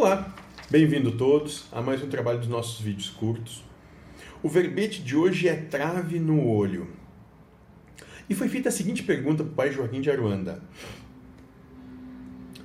Olá, 0.00 0.32
bem-vindo 0.70 1.10
todos 1.10 1.64
a 1.72 1.82
mais 1.82 2.00
um 2.00 2.08
trabalho 2.08 2.38
dos 2.38 2.46
nossos 2.46 2.80
vídeos 2.80 3.10
curtos. 3.10 3.64
O 4.40 4.48
verbete 4.48 5.02
de 5.02 5.16
hoje 5.16 5.48
é 5.48 5.56
trave 5.56 6.20
no 6.20 6.46
olho. 6.46 6.86
E 8.30 8.34
foi 8.36 8.48
feita 8.48 8.68
a 8.68 8.72
seguinte 8.72 9.02
pergunta 9.02 9.42
para 9.42 9.52
o 9.52 9.56
pai 9.56 9.72
Joaquim 9.72 10.00
de 10.00 10.08
Aruanda: 10.08 10.62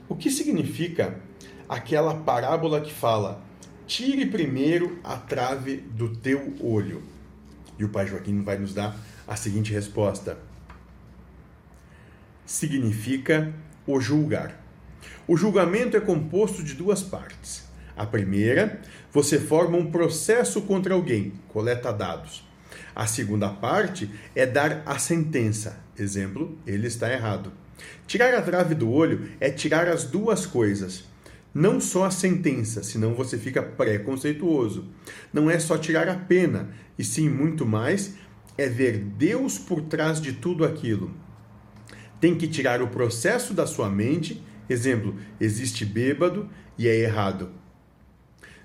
O 0.08 0.16
que 0.16 0.30
significa 0.30 1.20
aquela 1.68 2.14
parábola 2.14 2.80
que 2.80 2.94
fala 2.94 3.44
tire 3.88 4.28
primeiro 4.28 5.00
a 5.04 5.18
trave 5.18 5.78
do 5.78 6.16
teu 6.16 6.54
olho? 6.60 7.02
E 7.80 7.84
o 7.84 7.90
pai 7.90 8.06
Joaquim 8.06 8.44
vai 8.44 8.60
nos 8.60 8.76
dar 8.76 8.96
a 9.28 9.36
seguinte 9.36 9.74
resposta: 9.74 10.38
Significa 12.46 13.52
o 13.88 14.00
julgar. 14.00 14.63
O 15.28 15.38
julgamento 15.38 15.96
é 15.96 16.00
composto 16.00 16.64
de 16.64 16.74
duas 16.74 17.02
partes. 17.02 17.64
A 17.96 18.06
primeira, 18.06 18.82
você 19.12 19.40
forma 19.40 19.78
um 19.78 19.92
processo 19.92 20.62
contra 20.64 20.94
alguém, 20.94 21.34
coleta 21.48 21.92
dados. 21.94 22.44
A 22.96 23.06
segunda 23.06 23.50
parte 23.50 24.10
é 24.36 24.46
dar 24.46 24.82
a 24.86 24.98
sentença. 24.98 25.80
Exemplo, 25.98 26.58
ele 26.66 26.88
está 26.88 27.12
errado. 27.12 27.52
Tirar 28.08 28.34
a 28.34 28.42
trave 28.42 28.76
do 28.76 28.90
olho 28.90 29.30
é 29.40 29.50
tirar 29.50 29.88
as 29.88 30.04
duas 30.04 30.46
coisas. 30.46 31.06
Não 31.54 31.80
só 31.80 32.06
a 32.06 32.12
sentença, 32.12 32.82
senão 32.82 33.14
você 33.14 33.38
fica 33.38 33.62
preconceituoso. 33.62 34.88
Não 35.32 35.50
é 35.50 35.60
só 35.60 35.78
tirar 35.78 36.10
a 36.10 36.16
pena, 36.16 36.70
e 36.98 37.04
sim 37.04 37.30
muito 37.30 37.66
mais, 37.66 38.16
é 38.58 38.68
ver 38.68 38.98
Deus 38.98 39.60
por 39.60 39.82
trás 39.82 40.20
de 40.20 40.34
tudo 40.34 40.66
aquilo. 40.66 41.12
Tem 42.20 42.36
que 42.36 42.48
tirar 42.48 42.82
o 42.82 42.88
processo 42.88 43.54
da 43.54 43.68
sua 43.68 43.90
mente 43.90 44.42
Exemplo: 44.70 45.16
existe 45.40 45.86
bêbado 45.86 46.50
e 46.78 46.88
é 46.88 46.96
errado. 46.96 47.50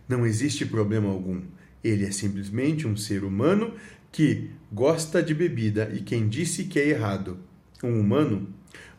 Não 0.09 0.27
existe 0.27 0.65
problema 0.65 1.09
algum. 1.09 1.43
Ele 1.83 2.05
é 2.05 2.11
simplesmente 2.11 2.87
um 2.87 2.97
ser 2.97 3.25
humano 3.25 3.75
que 4.11 4.51
gosta 4.73 5.23
de 5.23 5.35
bebida 5.35 5.91
e 5.95 6.01
quem 6.01 6.29
disse 6.29 6.65
que 6.65 6.79
é 6.79 6.89
errado? 6.89 7.39
Um 7.83 8.01
humano? 8.01 8.49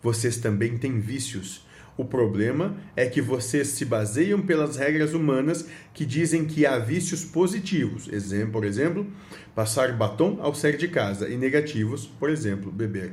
Vocês 0.01 0.37
também 0.37 0.77
têm 0.77 0.99
vícios. 0.99 1.67
O 1.97 2.05
problema 2.05 2.77
é 2.95 3.05
que 3.07 3.21
vocês 3.21 3.67
se 3.69 3.83
baseiam 3.83 4.41
pelas 4.41 4.77
regras 4.77 5.13
humanas 5.13 5.67
que 5.93 6.05
dizem 6.05 6.45
que 6.45 6.65
há 6.65 6.79
vícios 6.79 7.25
positivos, 7.25 8.07
exemplo, 8.07 8.53
por 8.53 8.63
exemplo, 8.63 9.05
passar 9.53 9.97
batom 9.97 10.39
ao 10.41 10.55
sair 10.55 10.77
de 10.77 10.87
casa, 10.87 11.27
e 11.27 11.35
negativos, 11.35 12.05
por 12.05 12.29
exemplo, 12.29 12.71
beber. 12.71 13.11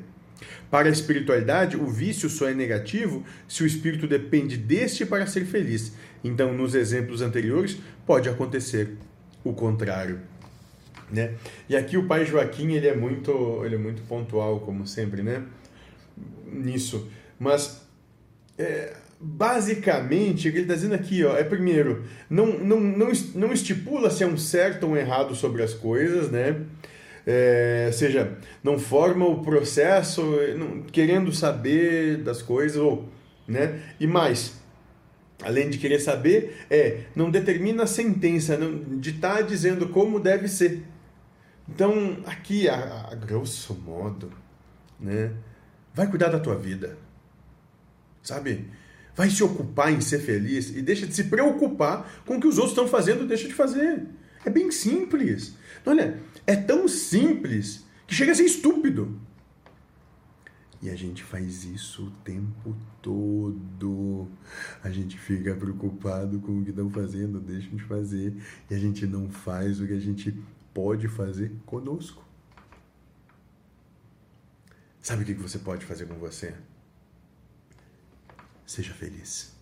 Para 0.71 0.89
a 0.89 0.93
espiritualidade, 0.93 1.77
o 1.77 1.87
vício 1.87 2.29
só 2.29 2.49
é 2.49 2.55
negativo 2.55 3.25
se 3.49 3.63
o 3.63 3.67
espírito 3.67 4.07
depende 4.07 4.57
deste 4.57 5.07
para 5.07 5.27
ser 5.27 5.45
feliz. 5.47 5.93
Então, 6.23 6.53
nos 6.53 6.75
exemplos 6.75 7.23
anteriores, 7.23 7.79
pode 8.05 8.29
acontecer 8.29 8.97
o 9.45 9.53
contrário. 9.53 10.21
Né? 11.11 11.35
E 11.69 11.77
aqui 11.77 11.97
o 11.97 12.07
pai 12.07 12.25
Joaquim 12.25 12.73
ele 12.73 12.89
é 12.89 12.97
muito 12.97 13.65
ele 13.65 13.77
é 13.77 13.79
muito 13.79 14.03
pontual 14.03 14.59
como 14.59 14.85
sempre 14.89 15.23
né 15.23 15.45
nisso 16.45 17.09
mas 17.39 17.87
é, 18.59 18.93
basicamente 19.21 20.49
ele 20.49 20.63
está 20.63 20.75
dizendo 20.75 20.97
aqui 20.97 21.25
ó 21.25 21.37
é 21.37 21.45
primeiro 21.45 22.03
não 22.29 22.59
não 22.59 22.81
não, 22.81 23.13
não 23.37 23.53
estipula 23.53 24.11
se 24.11 24.25
é 24.25 24.27
um 24.27 24.37
certo 24.37 24.83
ou 24.83 24.95
um 24.95 24.97
errado 24.97 25.33
sobre 25.37 25.63
as 25.63 25.73
coisas 25.75 26.29
né 26.29 26.61
é, 27.27 27.91
seja, 27.93 28.39
não 28.63 28.79
forma 28.79 29.27
o 29.27 29.43
processo 29.43 30.23
não, 30.57 30.83
querendo 30.83 31.33
saber 31.33 32.19
das 32.19 32.41
coisas, 32.41 32.77
ou, 32.77 33.09
né? 33.49 33.83
E 33.99 34.07
mais, 34.07 34.61
além 35.43 35.69
de 35.69 35.79
querer 35.79 35.99
saber, 35.99 36.65
é, 36.71 37.01
não 37.17 37.29
determina 37.29 37.83
a 37.83 37.87
sentença, 37.87 38.57
não, 38.57 39.01
de 39.01 39.11
estar 39.11 39.37
tá 39.39 39.43
dizendo 39.43 39.89
como 39.89 40.21
deve 40.21 40.47
ser. 40.47 40.85
Então, 41.69 42.19
aqui, 42.27 42.69
a, 42.69 43.09
a 43.11 43.15
grosso 43.17 43.75
modo, 43.75 44.31
né? 45.01 45.33
Vai 45.93 46.07
cuidar 46.09 46.29
da 46.29 46.39
tua 46.39 46.55
vida, 46.55 46.97
sabe? 48.23 48.71
Vai 49.17 49.31
se 49.31 49.43
ocupar 49.43 49.93
em 49.93 50.01
ser 50.01 50.21
feliz 50.21 50.69
e 50.77 50.81
deixa 50.81 51.07
de 51.07 51.15
se 51.15 51.25
preocupar 51.25 52.23
com 52.25 52.37
o 52.37 52.41
que 52.41 52.47
os 52.47 52.59
outros 52.59 52.73
estão 52.73 52.87
fazendo, 52.87 53.27
deixa 53.27 53.49
de 53.49 53.55
fazer. 53.55 54.07
É 54.47 54.51
bem 54.51 54.71
simples. 54.71 55.57
Olha, 55.85 56.23
é 56.47 56.55
tão 56.55 56.87
simples 56.87 57.85
que 58.07 58.15
chega 58.15 58.31
a 58.31 58.35
ser 58.35 58.45
estúpido. 58.45 59.21
E 60.81 60.89
a 60.89 60.95
gente 60.95 61.25
faz 61.25 61.65
isso 61.65 62.07
o 62.07 62.11
tempo 62.23 62.77
todo. 63.03 64.29
A 64.85 64.91
gente 64.91 65.19
fica 65.19 65.53
preocupado 65.57 66.39
com 66.39 66.61
o 66.61 66.65
que 66.65 66.71
estão 66.71 66.89
fazendo, 66.89 67.41
deixam 67.41 67.75
de 67.75 67.83
fazer. 67.83 68.41
E 68.71 68.75
a 68.75 68.79
gente 68.79 69.05
não 69.05 69.29
faz 69.29 69.81
o 69.81 69.87
que 69.87 69.95
a 69.95 69.99
gente 69.99 70.33
pode 70.73 71.09
fazer 71.09 71.51
conosco. 71.67 72.25
Sabe 75.03 75.25
o 75.25 75.27
que 75.27 75.35
você 75.35 75.59
pode 75.59 75.85
fazer 75.85 76.07
com 76.07 76.15
você? 76.21 76.55
Seja 78.65 78.95
feliz. 78.95 79.56